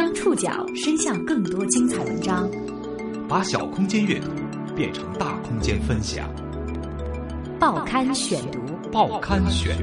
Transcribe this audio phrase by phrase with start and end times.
[0.00, 2.50] 将触角伸向更多精彩文章，
[3.28, 4.28] 把小空间阅读
[4.74, 6.26] 变成大空间分享。
[7.58, 8.58] 报刊选读，
[8.90, 9.76] 报刊选。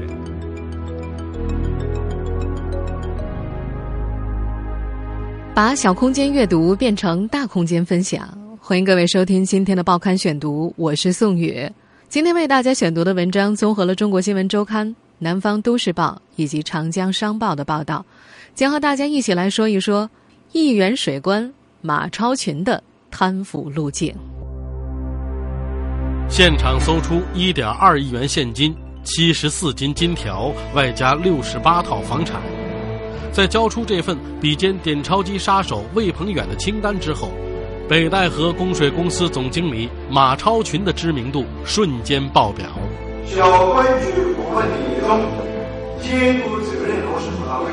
[5.54, 8.28] 把小空间阅读变成大空间分享，
[8.60, 11.70] 欢迎各位收听今天的报刊选读，我是宋宇。
[12.08, 14.84] 今天为大家选读的文章综合了《中国新闻周刊》、
[15.20, 18.06] 《南方都市报》以及《长江商报》的报道，
[18.54, 20.08] 将和大家一起来说一说
[20.52, 24.14] 亿元水官马超群的贪腐路径。
[26.28, 32.40] 现场搜出一点二亿元现金、七十四斤金条，外加六十八套房产。
[33.32, 37.30] 在交出这份比肩点钞机杀手魏鹏远的清单之后，
[37.88, 42.66] 北戴河供水公司总经理马超群的知名度瞬间爆表。
[43.28, 45.20] 小官举报问题中，
[46.00, 47.70] 监督责任落实不到位。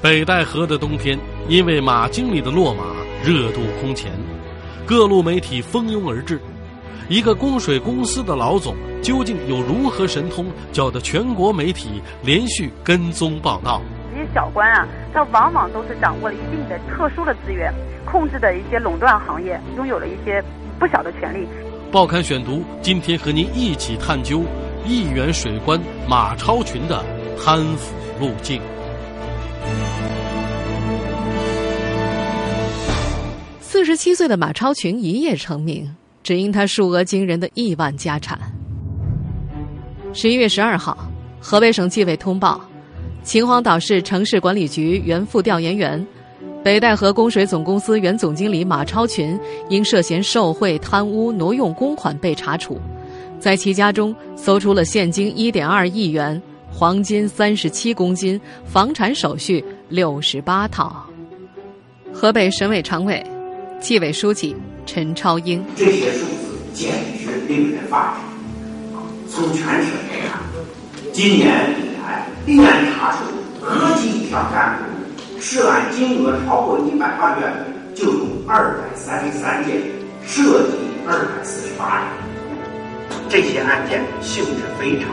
[0.00, 2.84] 北戴河的冬天，因为马经理的落马，
[3.24, 4.12] 热度空前，
[4.86, 6.40] 各路媒体蜂拥而至。
[7.08, 13.82] 一个供水公司的老总究竟有如何神通，搅得全国媒体连续跟踪报道？
[14.14, 17.74] 这些小官啊，他往往都是掌握了一定的特殊的资源，
[18.06, 20.42] 控制的一些垄断行业，拥有了一些
[20.78, 21.48] 不小的权利。
[21.90, 24.42] 报刊选读，今天和您一起探究
[24.86, 27.02] 亿元水官马超群的
[27.42, 28.60] 贪腐路径。
[33.62, 35.90] 四十七岁的马超群一夜成名，
[36.22, 38.38] 只因他数额惊人的亿万家产。
[40.12, 41.08] 十一月十二号，
[41.40, 42.60] 河北省纪委通报。
[43.22, 46.06] 秦皇岛市城市管理局原副调研员、
[46.62, 52.78] 北戴河供水总公司原总经理马超群因涉嫌受贿、贪污、挪用公款被查处，
[53.44, 56.40] 在其家中搜出了现金一点二亿元、
[56.72, 61.04] 黄金三十七公斤、房产手续六十八套。
[62.10, 63.22] 河北省委常委、
[63.78, 64.56] 纪委书记
[64.86, 68.20] 陈超英：这些数字简直令人发指。
[69.28, 70.40] 从全省来看，
[71.12, 71.46] 今年
[71.82, 72.26] 以来。
[72.46, 73.24] 立案查处
[73.60, 74.84] 合计以上干部，
[75.38, 77.52] 涉案金额超过一百万元，
[77.94, 79.82] 就有二百三十三件，
[80.26, 82.33] 涉及二百四十八人。
[83.28, 85.08] 这些案件性质非常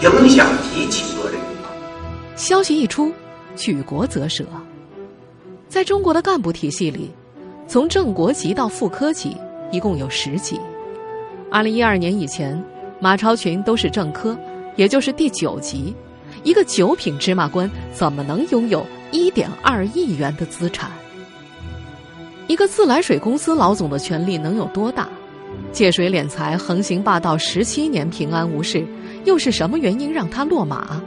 [0.00, 1.38] 严重，影响极其恶劣。
[2.36, 3.12] 消息一出，
[3.56, 4.44] 举国啧舌。
[5.68, 7.10] 在中国的干部体系里，
[7.66, 9.36] 从正国级到副科级，
[9.70, 10.58] 一共有十级。
[11.50, 12.62] 二零一二年以前，
[13.00, 14.38] 马超群都是正科，
[14.76, 15.94] 也就是第九级。
[16.44, 20.90] 一个九品芝麻官怎么能拥有一点二亿元的资产？
[22.46, 25.08] 一个自来水公司老总的权力能有多大？
[25.72, 28.84] 借水敛财、横行霸道十七年平安无事，
[29.24, 31.00] 又是什么原因让他落马？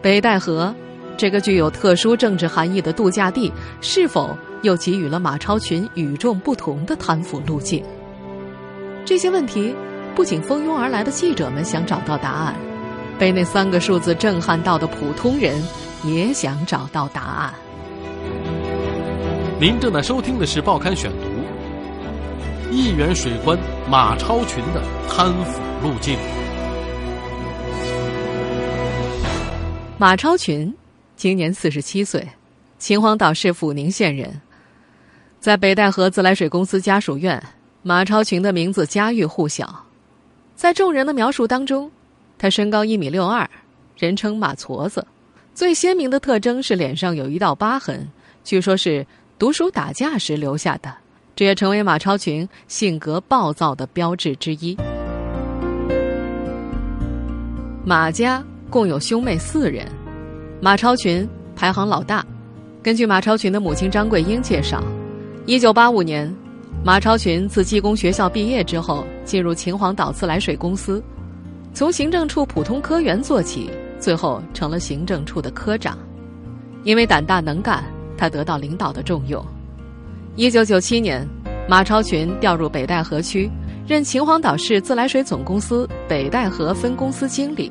[0.00, 0.74] 北戴河
[1.16, 7.84] 这个具有特殊政治含义的度假地，是否又给予了马超群与众不同的贪腐路径？
[9.04, 9.74] 这些问题，
[10.14, 12.54] 不仅蜂拥而来的记者们想找到答案。
[13.18, 15.62] 被那三个数字震撼到的普通人
[16.02, 17.54] 也想找到答案。
[19.60, 21.28] 您正在收听的是《报刊选读》，
[22.74, 26.16] 亿元水官马超群的贪腐路径。
[29.98, 30.74] 马超群
[31.14, 32.26] 今年四十七岁，
[32.78, 34.40] 秦皇岛市抚宁县人，
[35.38, 37.40] 在北戴河自来水公司家属院，
[37.82, 39.84] 马超群的名字家喻户晓，
[40.56, 41.90] 在众人的描述当中。
[42.38, 43.48] 他身高一米六二，
[43.98, 45.06] 人称马矬子，
[45.54, 48.08] 最鲜明的特征是脸上有一道疤痕，
[48.42, 49.06] 据说是
[49.38, 50.90] 读书打架时留下的，
[51.34, 54.76] 这也成为马超群性格暴躁的标志之一。
[57.84, 59.86] 马家共有兄妹四人，
[60.60, 62.24] 马超群排行老大。
[62.82, 64.82] 根据马超群的母亲张桂英介绍，
[65.46, 66.32] 一九八五年，
[66.84, 71.02] 马超群自技工学校毕业之后，进入秦皇岛自来水公司。
[71.74, 75.96] 从行政处普通科员做起，最后成了行政处的科长。
[76.84, 77.84] 因为胆大能干，
[78.16, 79.44] 他得到领导的重用。
[80.34, 81.28] 一九九七年，
[81.68, 83.50] 马超群调入北戴河区，
[83.86, 87.70] 任秦皇岛市自来水总公司北戴河分公司经理。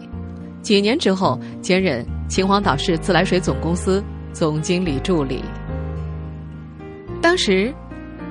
[0.61, 5.43] 几年之后，兼任秦皇岛市自来水总公司总经理助理。
[7.19, 7.73] 当时，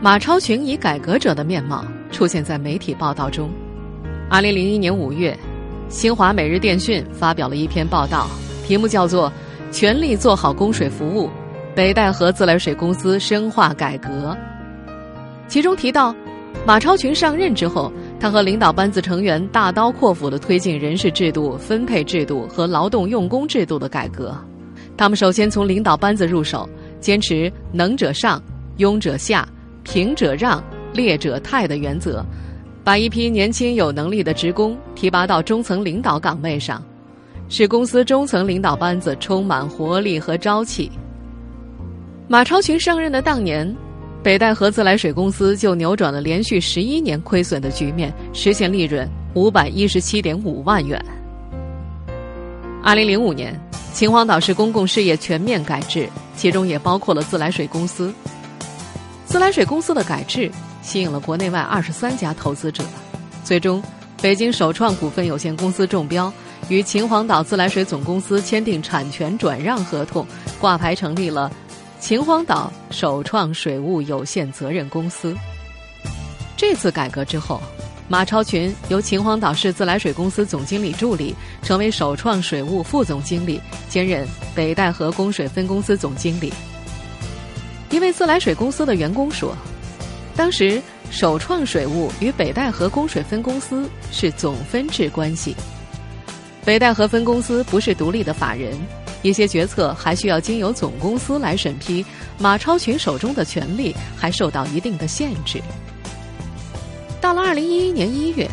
[0.01, 3.51] 马超群以改革者的面貌出现在媒体报道中。
[4.31, 5.37] 二零零一年五月。
[5.89, 8.31] 新华每日电讯发表了一篇报道，
[8.65, 9.29] 题目叫做
[9.73, 11.29] 《全力做好供水服务，
[11.75, 14.09] 北戴河自来水公司深化改革》。
[15.47, 16.15] 其中提到，
[16.67, 24.37] 马超群上任之后，他和领导班子成员大刀阔斧地推进人事制度、分配制度和劳动用工制度的改革。
[24.97, 26.69] 他们首先从领导班子入手，
[27.01, 28.43] 坚持能者上、
[28.79, 29.49] 庸者下、
[29.83, 30.63] 平者让、
[30.93, 32.25] 劣者汰的原则，
[32.85, 36.83] 把一批年轻有能力的职工提拔到中层领导岗位上，
[37.49, 40.91] 使公司中层领导班子充满活力和朝气。
[42.31, 43.77] 马超群上任的当年，
[44.23, 51.05] 北戴河自来水公司就扭转了连续十一年亏损的局面，实现利润五百一十七点五万元。
[52.85, 53.61] 二零零五年，
[53.93, 58.15] 秦皇岛市公共事业全面改制，其中也包括了自来水公司。
[59.27, 60.49] 自来水公司的改制
[60.83, 62.85] 吸引了国内外二十三家投资者，
[63.43, 63.83] 最终，
[64.23, 66.33] 北京首创股份有限公司中标，
[66.69, 70.25] 与秦皇岛自来水总公司签订产权转让合同，
[70.61, 71.51] 挂牌成立了。
[72.01, 75.37] 秦皇岛首创水务有限责任公司。
[76.57, 77.61] 这次改革之后，
[78.09, 86.51] 马超群由秦皇岛市自来水公司总经理助理，成为首创水务副总经理，兼任北戴河供水分公司总经理。
[87.91, 89.55] 一位自来水公司的员工说
[90.35, 90.81] ：“当时
[91.11, 95.55] 首创水务与北戴河供水分公司是总分制关系，
[96.65, 98.75] 北戴河分公司不是独立的法人。”
[99.23, 102.05] 一些决策还需要经由总公司来审批，
[102.39, 105.61] 马超群手中的权力还受到一定的限制。
[107.21, 108.49] 到了二零一一年一月，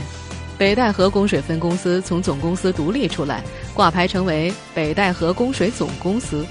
[0.57, 3.43] 北戴河供水分公司从总公司独立出来，
[3.73, 6.45] 挂牌成为北戴河供水总公司，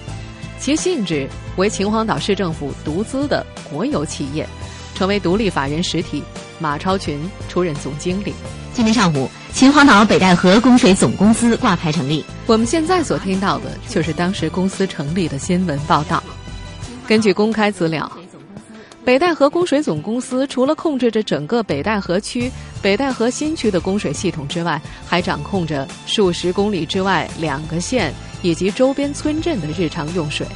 [0.59, 4.49] 其性质为秦皇岛市政府独资的国有企业，
[4.95, 6.23] 成为独立法人实体。
[6.59, 7.21] 马超群
[7.51, 8.33] 出任总经理。
[8.73, 12.25] 今天上午，秦皇岛北戴河供水总公司挂牌成立。
[12.47, 16.23] 我们现在所听到的就是当时公司成立的新闻报道。
[17.07, 18.11] 根据公开资料，
[19.05, 22.49] 北戴河供水总公司除了控制着整个北戴河区、
[22.81, 30.47] 北戴河新区的供水系统之外，还掌控着数十公里之外两个县以及周边村镇的日常用水。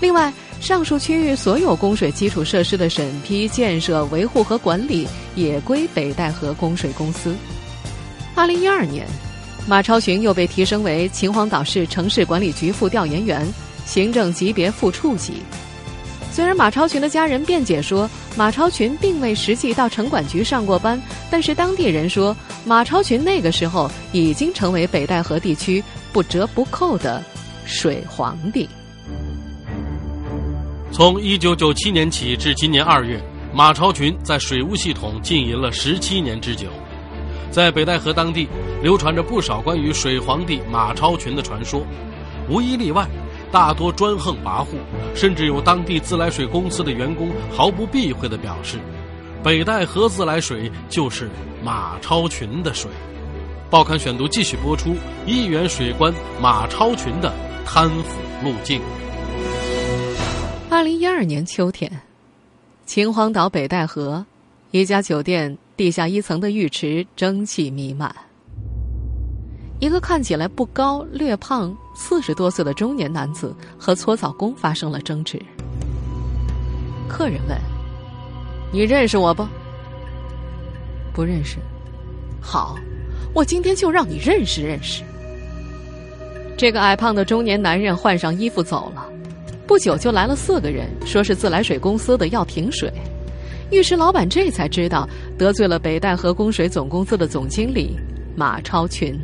[0.00, 0.30] 另外，
[0.60, 7.34] 上述区域所有供水基础设施的审批、建设、维护和管理也归北戴河供水公司。
[8.34, 9.06] 二零一二年，
[9.68, 13.44] 马超群又被提升为秦皇岛市城市管理局副调研员，
[13.84, 15.42] 行政级别副处级。
[16.30, 25.82] 虽然马超群的家人辩解说马超群并未实际到城管局上过班，但是当地人说马超群那个时候已经成为北戴河地区
[26.12, 27.20] 不折不扣的
[27.64, 28.68] 水皇帝。
[30.92, 33.20] 从一九九七年起至今年二月，
[33.52, 36.68] 马超群在水务系统经营了十七年之久，
[37.50, 38.48] 在北戴河当地
[38.82, 41.82] 流传着不少关于水皇帝马超群的传说，
[42.48, 43.06] 无一例外，
[43.50, 44.76] 大多专横跋扈，
[45.14, 48.78] 甚至有当地自来水公司的员工毫不避讳地表示，
[49.42, 51.30] 北戴河自来水就是
[51.64, 52.90] 马超群的水。
[53.68, 54.94] 报刊选读继续播出
[55.26, 57.32] 一元水官马超群的
[57.64, 58.80] 贪腐路径。
[60.70, 61.90] 二零一二年秋天，
[62.84, 64.24] 秦皇岛北戴河
[64.70, 68.14] 一家酒店地下一层的浴池蒸汽弥漫。
[69.78, 75.38] 一个看起来不高、略胖、四十多岁的中年男子和搓澡工发生了争执。
[77.06, 77.58] 客人问
[78.72, 79.46] ：“你认识我不
[81.12, 81.58] ？”“不认识。
[82.40, 82.76] ”“好，
[83.34, 85.02] 我今天就让你认识认识。”
[86.56, 89.06] 这个矮胖的中年男人换上衣服走了。
[89.66, 92.90] 不久就来了四个人，说是自来水公司的要停水。
[93.70, 97.96] 浴池老板这才知道得罪了北戴河供水总公司的总经理
[98.36, 99.18] 马超群。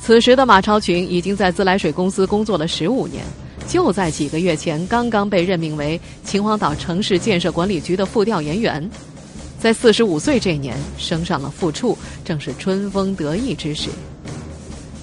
[0.00, 3.22] 此时的马超群已经在自来水公司工作了十五年，
[3.68, 8.90] 就在几个月前刚刚被任命为秦皇岛城市建设管理局的副调研员，
[9.58, 13.90] 在四十五岁这年升上了副处，正是春风得意之时。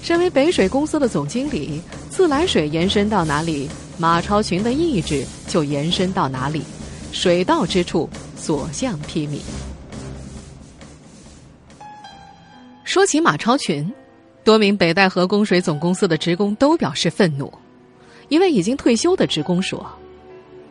[0.02, 1.80] 身为北水公司的总经理。
[2.10, 6.64] 自来水延伸到哪里，马超群的意志就延伸到哪里，
[7.12, 9.40] 水到之处，所向披靡。
[12.84, 13.92] 说起马超群，
[14.44, 17.52] 多名北戴河供水总公司的职工都表示愤怒。
[18.28, 19.86] 一位已经退休的职工说：“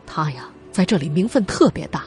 [0.06, 2.04] 他呀，在这里名分特别大，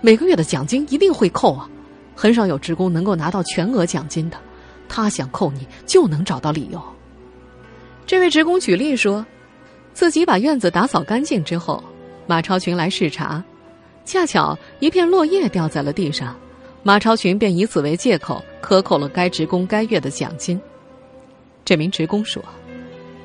[0.00, 1.68] 每个月的奖金一定会扣啊，
[2.14, 4.38] 很少有职工能够拿到全额奖金的。
[4.88, 6.82] 他想扣你，就能找到理由。”
[8.06, 9.26] 这位职工举例说，
[9.92, 11.82] 自己把院子打扫干净之后，
[12.26, 13.42] 马超群来视察，
[14.06, 16.34] 恰巧一片落叶掉在了地上，
[16.84, 20.58] 马超群便以此为借口克扣了该职工该月的奖金。
[21.64, 22.40] 这名职工说：“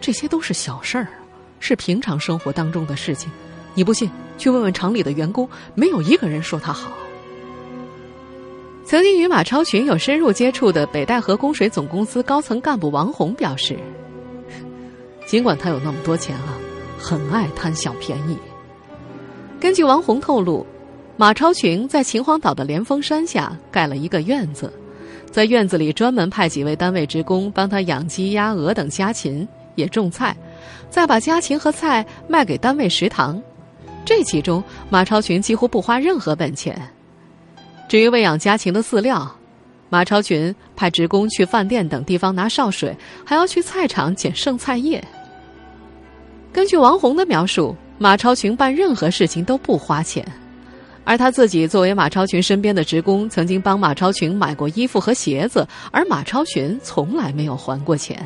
[0.02, 1.08] 这些都是小事儿，
[1.60, 3.32] 是平常生活当中的事情，
[3.76, 4.10] 你不信
[4.40, 6.92] 去问问厂里的员工，没有一个人说他好。”
[8.84, 13.78] 曾经与马超群有深入接触的北戴河供水总公司高层干部王红表示。
[15.28, 16.58] 尽管他有那么多钱啊，
[16.98, 18.36] 很爱贪小便宜。
[19.60, 20.66] 根据王红透露，
[21.22, 24.74] 马超群在秦皇岛的连峰山下盖了一个院子，
[25.30, 30.36] 在院子里专门派几位单位职工帮他养鸡、鸭、鹅等家禽，也种菜，
[30.90, 33.40] 再把家禽和菜卖给单位食堂。
[34.04, 36.76] 这其中，马超群几乎不花任何本钱。
[37.88, 39.32] 至于喂养家禽的饲料，
[39.90, 45.00] 马超群派职工去饭店等地方拿潲水，还要去菜场捡剩菜叶。
[46.52, 47.76] 根据王红的描述。
[48.00, 50.26] 马超群办任何事情都不花钱，
[51.04, 58.24] 而他自己作为马超群身边的职工，曾经帮马超群买过衣服和鞋子，而马超群从来没有还过钱。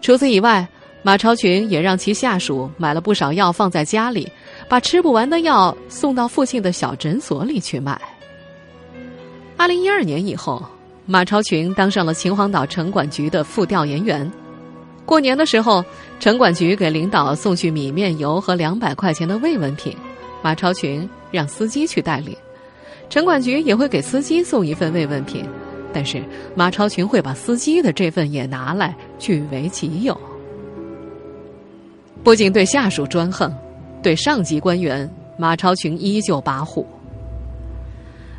[0.00, 0.66] 除此以外，
[1.02, 4.30] 马超群也让其下属买了不少药放在家里，
[4.68, 7.98] 把吃不完的药送到附近的小诊所里去卖。
[9.56, 10.62] 二零一二年以后，
[11.06, 14.30] 马超群当上了秦皇岛城管局的副调研员。
[15.04, 15.82] 过年的时候，
[16.20, 19.96] 城管局给领导送去米面油和两百块钱的慰问品，
[20.42, 22.36] 马超群让司机去代理。
[23.10, 25.44] 城管局也会给司机送一份慰问品，
[25.92, 26.22] 但是
[26.54, 30.18] 马超群会把司机的这份也拿来据为己有。
[32.22, 33.50] 不仅对下属专横，
[34.02, 35.08] 对上级官员，
[35.38, 36.84] 马超群依旧跋扈。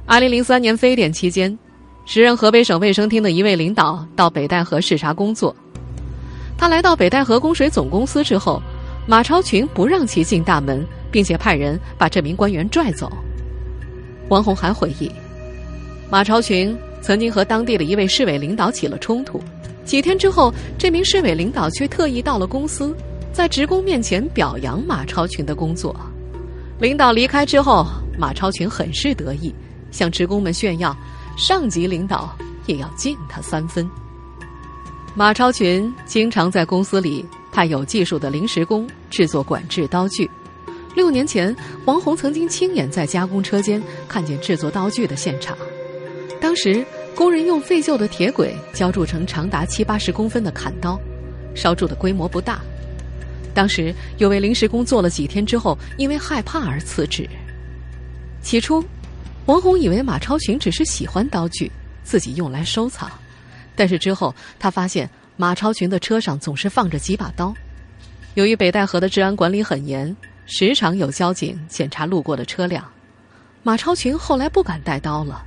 [0.05, 1.57] 二零零三年非典期间，
[2.05, 5.55] 时任河北省卫生厅的一位领导到北戴河视察工作。
[6.57, 8.61] 他来到北戴河供水总公司之后，
[9.07, 13.11] 马超群不让其进大门，并且派人把这名官员拽走。
[14.29, 15.11] 王红还回忆，
[16.09, 19.41] 马超群曾经和当地的一位市委领导起了冲突，
[19.85, 22.95] 几天之后，这名市委领导却特意到了公司，
[23.33, 25.95] 在职工面前表扬马超群的工作。
[26.79, 27.85] 领导离开之后，
[28.17, 29.53] 马超群很是得意，
[29.91, 30.95] 向职工们炫耀，
[31.37, 32.35] 上级领导
[32.67, 33.89] 也要敬他三分。
[35.15, 40.29] 马超群经常在公司里派有技术的临时工制作管制刀具。
[40.95, 41.55] 六年前，
[41.85, 45.57] 王红曾经亲眼在加工车间看见制作刀具的现场。
[46.41, 50.99] 当时，工人用废旧的铁轨浇铸成长达七八十公分的砍刀，
[51.53, 52.59] 烧铸的规模不大。
[53.53, 57.27] 当时，有位临时工做了几天之后，因为害怕而辞职。
[58.41, 58.83] 起初，
[59.45, 61.71] 王红以为马超群只是喜欢刀具，
[62.03, 63.11] 自己用来收藏。
[63.75, 67.53] 但是之后，他发现马超群的车上总是放着几把刀。
[68.35, 70.15] 由于北戴河的治安管理很严，
[70.51, 72.83] 时常有交警检查路过的车辆。
[73.61, 75.45] 马超群后来不敢带刀了，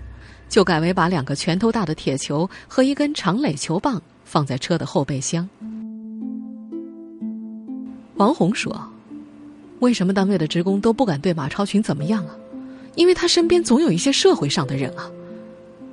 [0.48, 5.46] 就改为把两个拳头大的铁球和一根长垒球棒放在车的后备箱。
[8.14, 8.80] 王红说
[9.80, 12.36] ：“为什么单位的职工都不敢对马超群怎么样啊？
[12.94, 15.10] 因为他身边总有一些社会上的人啊，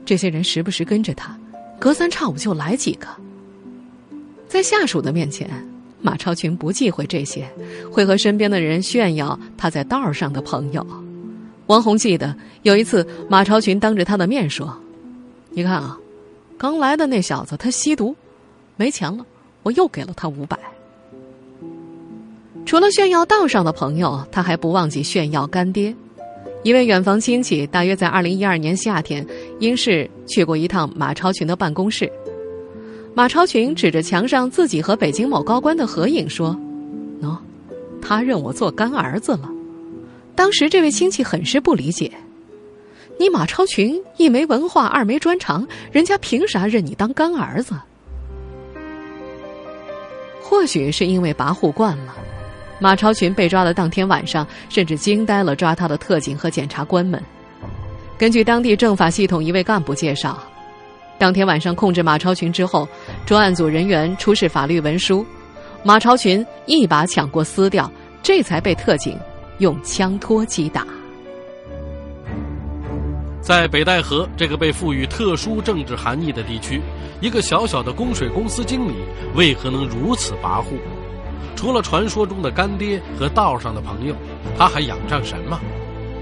[0.06, 1.36] 这些人时不时跟着他。”
[1.80, 3.08] 隔三差五就来几个，
[4.48, 5.50] 在下属的面前，
[6.02, 7.48] 马超群不忌讳这些，
[7.92, 10.86] 会和身边的人炫耀他在道上的朋友。
[11.68, 14.76] 王红记得有一次，马超群当着他的面说
[15.52, 15.98] ：“你看啊，
[16.58, 18.16] 刚来的那小子他吸毒，
[18.76, 19.26] 没钱了，
[19.64, 20.58] 我又给了他五百。”
[22.66, 25.94] 除了炫耀道上的朋友，他还不忘记炫耀干爹。
[26.64, 29.26] 一位远房亲戚大约在二零一二年夏天，
[29.60, 32.12] 因事去过一趟马超群的办公室。
[33.20, 36.58] 马超群指着墙上自己和北京某高官的合影说
[37.22, 37.36] ：“喏，
[38.02, 39.50] 他认我做干儿子了。”
[40.36, 42.10] 当时这位亲戚很是不理解
[43.20, 47.76] ：“你马超群一没文化，二没专长，人家凭啥认你当干儿子？”
[50.40, 52.16] 或许是因为跋扈惯了。
[52.80, 57.22] 马超群被抓的当天晚上，甚至惊呆了抓他的特警和检察官们。
[58.18, 60.42] 根据当地政法系统一位干部介绍，
[61.20, 62.88] 当天晚上控制马超群之后，
[63.26, 65.26] 专案组人员出示法律文书，
[65.84, 67.92] 马超群一把抢过撕掉，
[68.24, 69.20] 这才被特警
[69.58, 70.88] 用枪托击打。
[73.42, 76.80] 在北戴河这个被赋予特殊政治含义的地区，
[77.20, 78.94] 一个小小的供水公司经理
[79.36, 80.78] 为何能如此跋扈？
[81.54, 84.16] 除了传说中的干爹和道上的朋友，
[84.58, 85.60] 他还仰仗什么？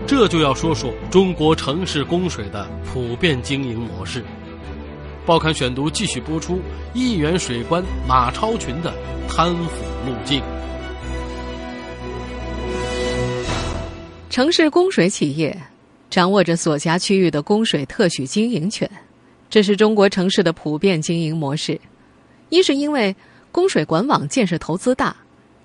[0.07, 4.23] 这就要说说中国城市供水的普遍经营模式。
[5.27, 6.61] 报刊选读继续播出：
[6.93, 8.93] 一元水官马超群的
[9.27, 10.41] 贪腐路径。
[14.29, 15.61] 城市供水企业
[16.09, 18.89] 掌握着所辖区域的供水特许经营权，
[19.49, 21.77] 这是中国城市的普遍经营模式。
[22.47, 23.13] 一是因为
[23.51, 25.13] 供水管网建设投资大。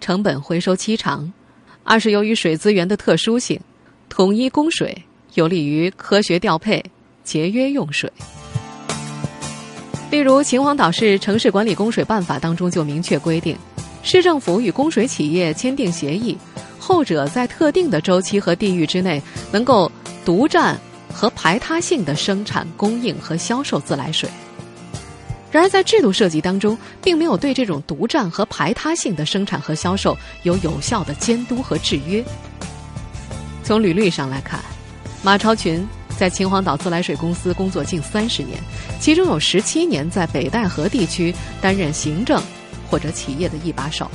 [0.01, 1.33] 成本回收期长，
[1.85, 3.61] 二是由于水资源的特殊性，
[4.09, 5.05] 统一供水
[5.35, 6.85] 有利于科学调配、
[7.23, 8.13] 节约用水。
[10.13, 13.57] 例如，秦皇岛市城市管理供水办法当中就明确规定，
[14.03, 16.37] 市政府与供水企业签订协议，
[16.79, 19.91] 后者在特定的周期和地域之内能够
[20.23, 20.79] 独占
[21.11, 24.29] 和排他性的生产、供应和销售自来水。
[25.51, 32.23] 然而，在制度设计当中，并没有对这种独占和排他性的生产和销售有有效的监督和制约。
[33.65, 34.61] 从履历上来看，
[35.23, 35.83] 马超群。
[36.23, 38.57] 在秦皇岛自来水公司工作近三十年，
[39.01, 42.41] 其中有十七年在北戴河地区担任行政
[42.89, 44.09] 或者企业的一把手。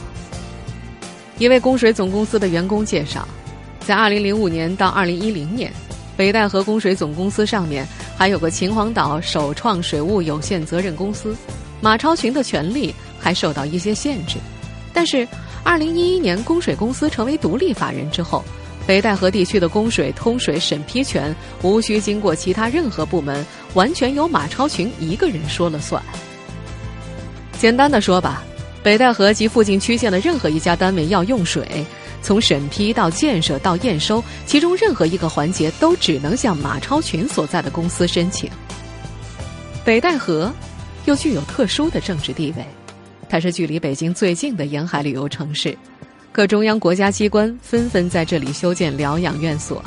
[1.38, 3.28] 一位供水总公司的员工介绍，
[3.82, 5.70] 在二零零五年到二零一零年，
[6.16, 7.86] 北戴河供水总公司上面
[8.18, 11.36] 还有个秦皇岛首创水务有限责任公司，
[11.82, 14.38] 马超群的权利还受到一些限制。
[14.94, 15.28] 但是，
[15.62, 18.46] 二零一一年供水公司成为独立法人之后。
[18.88, 26.02] 北戴河地区的供水、通水审批权无需经过其他任何部门，完全由马超群一个人说了算。
[27.60, 28.42] 简单的说吧，
[28.82, 31.86] 北戴河及附近区县的任何一家单位要用水，
[32.22, 38.50] 从审批到建设到验收，其中任何一个环节都只能向马超群所在的公司申请。
[39.84, 40.50] 北戴河
[41.04, 42.66] 又具有特殊的政治地位，
[43.28, 45.78] 它是距离北京最近的沿海旅游城市。
[46.32, 49.84] 各中央国家机关纷纷在这里修建疗养院所，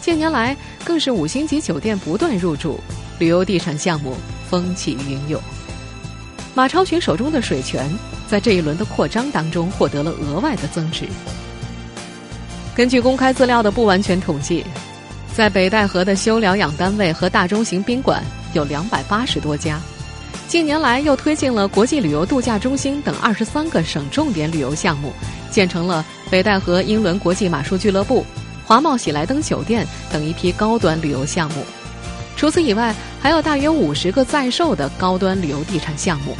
[0.00, 2.80] 近年来更是五星级酒店不断入驻，
[3.18, 4.16] 旅游地产项目
[4.48, 5.40] 风起云涌。
[6.54, 7.90] 马超群手中的水权
[8.26, 11.06] 在这一轮的扩张当中获得了额外的增值。
[12.74, 14.64] 根据公开资料的不完全统计，
[15.34, 18.22] 在北戴河的修疗养单位和大中型宾馆
[18.54, 19.78] 有两百八十多家。
[20.52, 25.10] 近年来又推进了国际旅游度假中心等二十三个省重点旅游项目。
[25.50, 28.22] 建成了北戴河英伦国际马术俱乐部、
[28.66, 31.64] 华茂喜来登酒店等一批高端旅游项目。
[32.36, 36.36] 除此以外，还有大约五十个在售的高端旅游地产项目。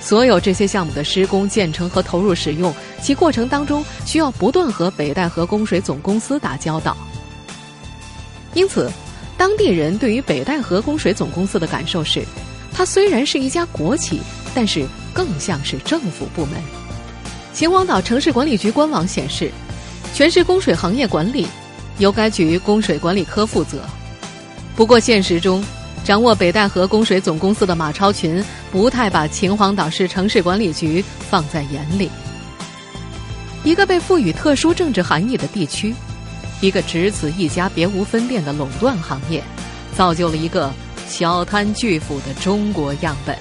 [0.00, 6.96] 所有这些项目的施工、建成和投入使用，其过程当中需要不断和北戴河供水总公司打交道。
[8.54, 8.90] 因此，
[9.36, 12.24] 当地人对于北戴河供水总公司的感受是，
[12.78, 14.20] 它虽然是一家国企，
[14.54, 16.62] 但是更像是政府部门。
[17.52, 19.50] 秦皇岛城市管理局官网显示，
[20.14, 21.44] 全市供水行业管理
[21.98, 23.80] 由该局供水管理科负责。
[24.76, 25.60] 不过，现实中
[26.04, 32.08] 掌握北戴河供水总公司的马超群不太把秦皇岛市城市管理局放在眼里。
[33.64, 35.92] 一个被赋予特殊政治含义的地区，
[36.60, 39.42] 一个只此一家别无分店的垄断行业，
[39.96, 40.72] 造就了一个
[41.08, 43.34] 小贪巨腐的中国样本。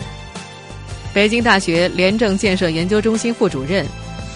[1.14, 3.86] 北京大学廉政建设研究中心副主任。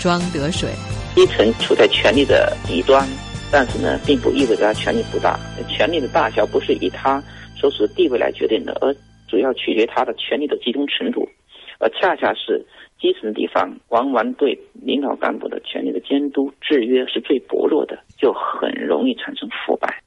[0.02, 0.68] 庄德水，
[1.14, 3.08] 基层处在权力的底端，
[3.52, 5.40] 但是呢，并不意味着他权力不大。
[5.70, 7.24] 权力的大小不是以他
[7.56, 8.92] 所属的地位来决定的，而
[9.28, 11.30] 主要取决他的权力的集中程度。
[11.78, 12.66] 而恰恰是
[13.00, 20.02] 基层的地方，往往对领导干部的权力的监督制约是最薄弱的，就很容易产生腐败。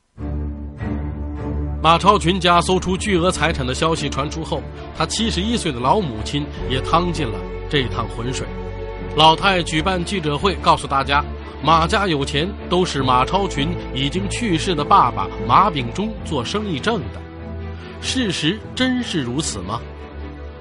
[1.85, 4.63] 马超群家搜出巨额财产的消息传出后，
[4.97, 8.47] 他七十一岁的老母亲也趟进了这趟浑水。
[9.15, 11.23] 老太举办记者会，告诉大家，
[11.63, 17.21] 马家有钱都是马超群已经去世的爸爸马秉忠做生意挣的。
[18.01, 19.79] 事实真是如此吗？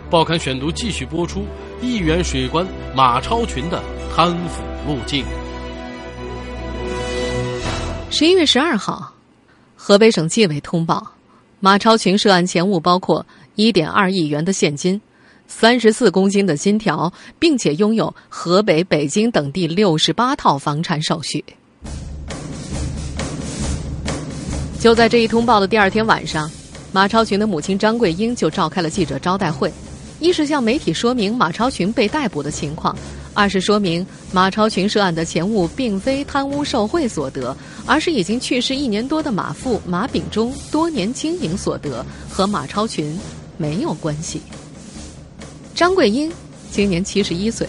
[0.09, 1.45] 报刊选读继续播出：
[1.81, 3.81] 一元水官马超群的
[4.13, 5.23] 贪腐路径。
[8.11, 9.12] 十一月十二号，
[9.85, 11.05] 河北省纪委通报，
[11.59, 15.01] 马超群涉案钱物包括一点二亿元的现金。
[15.45, 21.43] 三十四公斤的金条，并且拥有河北、北京等地六十八套房产手续。
[24.79, 26.49] 就在这一通报的第二天晚上，
[26.93, 29.69] 马超群的母亲张桂英就召开了记者招待会，
[30.21, 32.95] 一是向媒体说明马超群被逮捕的情况，
[33.33, 43.17] 二是说明马超群涉案的钱物并非贪污受贿所得，而是已经去世一年多的马父马秉忠多年经营所得，和马超群
[43.57, 44.41] 没有关系。
[45.73, 46.31] 张桂英
[46.71, 47.67] 今年七十一岁，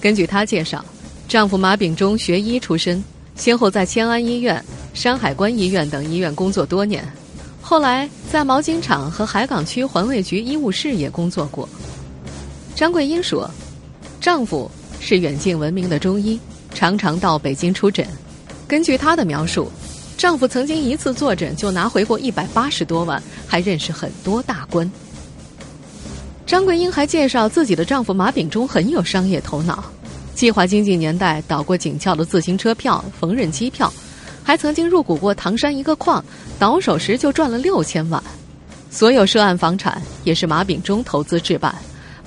[0.00, 0.84] 根据她介绍，
[1.28, 3.04] 丈夫马秉忠学医出身，
[3.34, 7.06] 先后在迁安医院、山海关医院等医院工作多年，
[7.60, 11.68] 后来在毛巾厂和海港区环卫局医务室也工作过。
[12.74, 13.50] 张桂英说，
[14.20, 14.70] 丈夫
[15.08, 16.36] 是远近闻名的中医，
[16.74, 18.04] 常常到北京出诊。
[18.66, 19.70] 根据她的描述，
[20.18, 24.90] 丈夫曾经一次坐诊就拿回过一百八十多万，还认识很多大官。
[26.44, 29.84] 张桂英还介绍，自己的丈夫马秉忠很有商业头脑，
[30.34, 33.94] 计划经济年代倒过紧俏的自行车票、缝纫机票，
[34.42, 36.24] 还曾经入股过唐山一个矿，
[36.58, 38.20] 倒手时就赚了六千万。
[38.90, 41.72] 所有涉案房产也是马秉忠投资置办，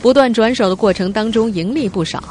[0.02, 2.24] 不断转手的过程当中盈利不少。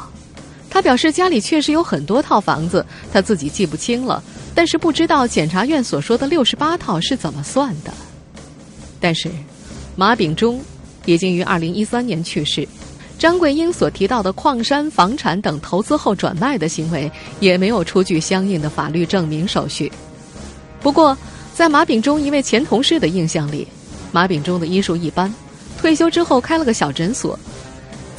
[0.79, 4.23] 他表示家里确实有很多套房子，他自己记不清了，
[4.55, 7.91] 但是不知道检察院所说的六十八套是怎么算的。
[8.97, 9.29] 但是，
[9.97, 10.61] 马秉忠
[11.03, 12.65] 已经于二零一三年去世，
[13.17, 17.11] 张桂英所提到的矿山、房产等投资后转卖的行为，
[17.41, 19.91] 也没有出具相应的法律证明手续。
[20.81, 21.17] 不过，
[21.53, 23.67] 在马秉忠一位前同事的印象里，
[24.13, 25.29] 马秉忠的医术一般，
[25.77, 27.37] 退休之后开了个小诊所，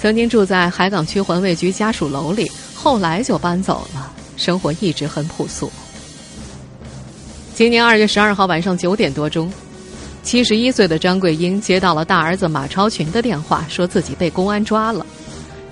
[0.00, 5.70] 曾经住在海港区环卫局家属楼里，后来就搬走了，生活一直很朴素。
[7.54, 9.52] 今年二月十二号晚上九点多钟。
[10.22, 15.04] 七十一岁的张桂英接到了大儿子马超群的电话，说自己被公安抓了。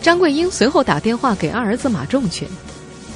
[0.02, 2.46] 张桂英随后打电话给二儿子马仲群，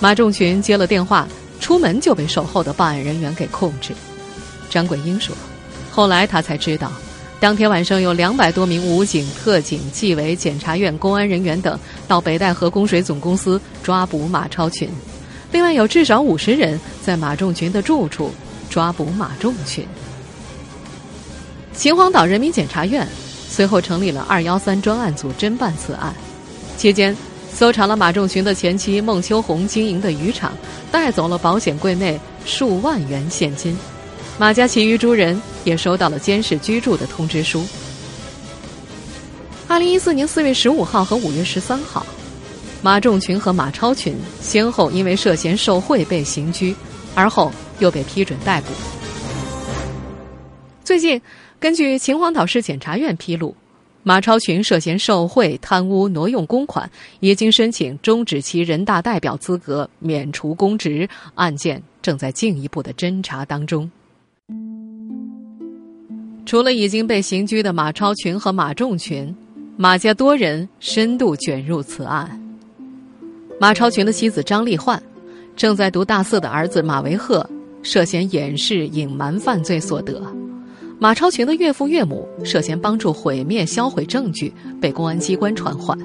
[0.00, 1.28] 马仲群接了电话，
[1.60, 3.92] 出门就被守候的办案人员给控制。
[4.70, 5.36] 张桂英说
[5.92, 6.90] ：“后来他才知道，
[7.42, 11.76] 当天晚上有两百多名武警、特警、纪委、检察院、公安人员等
[12.06, 14.88] 到北戴河供水总公司抓捕马超群，
[15.50, 18.30] 另外有至少五十人在马仲群的住处
[18.70, 19.84] 抓捕马仲群。”
[21.74, 23.04] 秦皇岛人民检察院
[23.48, 26.14] 随后成立了“二幺三”专案组侦办此案，
[26.76, 27.16] 期间
[27.52, 30.52] 搜查了马仲群的前妻孟秋红经营的渔场，
[30.92, 33.76] 带走了保险柜内数万元现金。
[34.38, 37.64] 马家其余诸人也收到了监视居住的通知书。
[39.68, 42.04] 二零一四年四月十五号和五月十三号，
[42.82, 46.74] 马仲群和马超群先后因为涉嫌受贿被刑拘，
[47.14, 48.68] 而后又被批准逮捕。
[50.84, 51.20] 最近。
[51.60, 53.54] 根据秦皇岛市检察院披露，
[54.02, 56.90] 马超群涉嫌受贿、贪污、挪用公款，
[57.20, 63.88] 已经申请终止其人大代表资格、免除公职，案件正在进一步的侦查当中。
[66.44, 69.34] 除了已经被刑拘的马超群和马仲群，
[69.76, 72.38] 马家多人深度卷入此案。
[73.60, 75.00] 马超群的妻子张丽焕，
[75.56, 77.48] 正在读大四的儿子马维赫，
[77.82, 80.20] 涉嫌掩饰、隐瞒犯罪所得。
[80.98, 85.96] 马超群的岳父岳母涉嫌帮助毁灭、销毁证据，被公安机关传唤。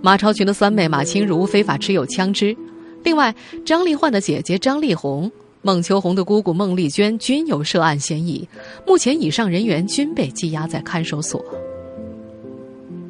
[0.00, 2.56] 马超群的三妹马清如非法持有枪支，
[3.04, 5.30] 另外张丽焕的姐姐张丽红、
[5.64, 8.46] 孟秋红的姑姑孟丽娟均有涉案嫌疑。
[8.84, 11.42] 目前，以上人员均被羁押在看守所。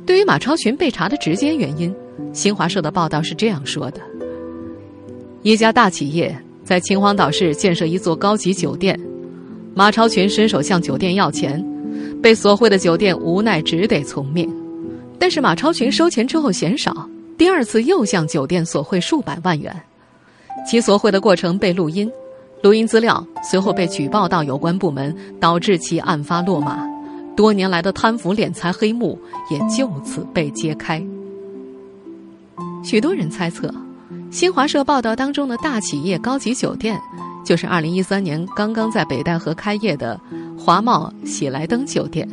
[0.05, 1.95] 对于马超群被查的直接原因，
[2.35, 4.01] 新华社的报道是这样说的：
[5.43, 9.01] 一家大企业在秦皇岛市建设一座高级酒店。
[9.75, 11.65] 马超群伸手向酒店要钱，
[12.23, 14.47] 被索贿的酒店无奈只得从命。
[15.19, 19.75] 但是马超群收钱之后嫌少，第二次又向酒店索贿数百万元。
[20.69, 22.11] 其索贿的过程被录音，
[22.63, 26.79] 录音资料随后被举报到有关部门，导致其案发落马。
[27.35, 29.19] 多年来的贪腐敛财黑幕
[29.51, 31.03] 也就此被揭开。
[32.85, 33.73] 许多人猜测，
[34.31, 37.01] 新华社报道当中的大企业高级酒店。
[37.45, 40.19] 就是二零一三年刚刚在北戴河开业的
[40.57, 42.29] 华茂喜来登酒店，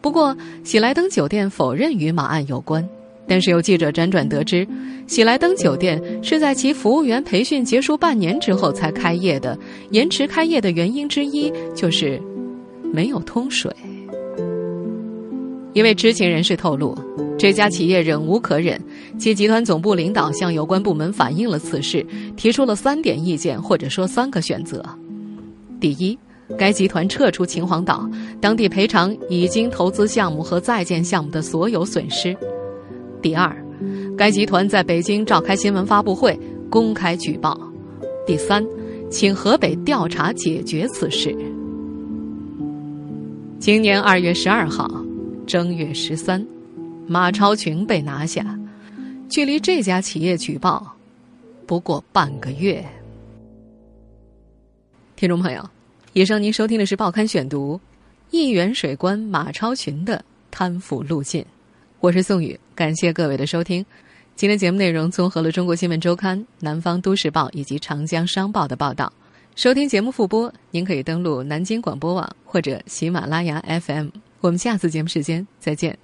[0.00, 2.84] 不过喜来登酒店否认与马案有关。
[3.28, 4.66] 但是有记者辗转得知，
[5.06, 9.56] 喜来登酒店是在其服务员培训结束半年之后才开业的，
[9.90, 12.20] 延迟开业的原因之一就是
[12.92, 13.70] 没有通水。
[15.74, 16.96] 一位知情人士透露。
[17.38, 18.82] 这家企业忍无可忍，
[19.16, 22.04] 其集团总部领导向有关部门反映了此事，
[22.36, 24.84] 提出了三点意见，或者说三个选择：
[25.78, 26.18] 第一，
[26.58, 28.10] 该集团撤出秦皇岛，
[28.40, 32.34] 当地赔偿已经投资项目和在建项目的所有损失；
[33.20, 33.54] 第二，
[34.16, 36.38] 该集团在北京召开新闻发布会，
[36.70, 37.58] 公开举报；
[38.26, 38.64] 第三，
[39.10, 41.36] 请河北调查解决此事。
[43.58, 44.88] 今年二月十二号，
[45.46, 46.44] 正月十三。
[47.10, 48.58] 马超群被拿下，
[49.30, 50.94] 距离这家企业举报
[51.66, 52.84] 不过半个月。
[55.16, 55.66] 听众朋友，
[56.12, 57.76] 以上您收听的是《报刊选读》，
[58.30, 61.42] 一元水关马超群的贪腐路径。
[62.00, 63.84] 我是宋宇，感谢各位的收听。
[64.36, 69.12] 今天节目内容综合了《中国新闻周刊》、《南方都市报》以及《长江商报》的报道。
[69.56, 74.10] 收听节目复播，您可以登录南京广播网或者喜马拉雅 FM。
[74.40, 75.98] 我们下次节目时间再见。